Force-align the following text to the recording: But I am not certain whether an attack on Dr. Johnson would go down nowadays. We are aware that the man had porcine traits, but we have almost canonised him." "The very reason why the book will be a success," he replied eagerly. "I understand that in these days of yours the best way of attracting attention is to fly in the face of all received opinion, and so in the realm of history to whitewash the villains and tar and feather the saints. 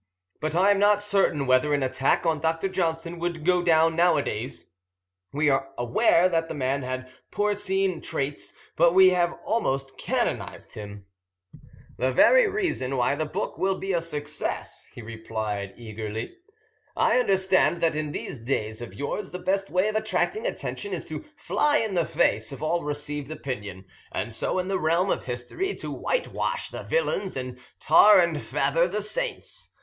But 0.39 0.55
I 0.55 0.71
am 0.71 0.79
not 0.79 1.03
certain 1.03 1.45
whether 1.45 1.75
an 1.75 1.83
attack 1.83 2.25
on 2.25 2.39
Dr. 2.39 2.67
Johnson 2.67 3.19
would 3.19 3.45
go 3.45 3.61
down 3.61 3.95
nowadays. 3.95 4.71
We 5.31 5.47
are 5.51 5.69
aware 5.77 6.27
that 6.27 6.47
the 6.47 6.55
man 6.55 6.81
had 6.81 7.07
porcine 7.29 8.01
traits, 8.01 8.51
but 8.75 8.95
we 8.95 9.11
have 9.11 9.37
almost 9.45 9.99
canonised 9.99 10.73
him." 10.73 11.05
"The 11.99 12.11
very 12.11 12.47
reason 12.49 12.97
why 12.97 13.13
the 13.13 13.27
book 13.27 13.59
will 13.59 13.77
be 13.77 13.93
a 13.93 14.01
success," 14.01 14.87
he 14.91 15.03
replied 15.03 15.75
eagerly. 15.77 16.35
"I 16.95 17.19
understand 17.19 17.79
that 17.81 17.95
in 17.95 18.11
these 18.11 18.39
days 18.39 18.81
of 18.81 18.95
yours 18.95 19.29
the 19.29 19.37
best 19.37 19.69
way 19.69 19.87
of 19.87 19.95
attracting 19.95 20.47
attention 20.47 20.93
is 20.93 21.05
to 21.05 21.25
fly 21.37 21.77
in 21.77 21.93
the 21.93 22.05
face 22.05 22.51
of 22.51 22.63
all 22.63 22.83
received 22.83 23.29
opinion, 23.29 23.85
and 24.11 24.31
so 24.33 24.57
in 24.57 24.67
the 24.67 24.79
realm 24.79 25.11
of 25.11 25.25
history 25.25 25.75
to 25.75 25.91
whitewash 25.91 26.71
the 26.71 26.81
villains 26.81 27.37
and 27.37 27.59
tar 27.79 28.19
and 28.19 28.41
feather 28.41 28.87
the 28.87 29.03
saints. 29.03 29.75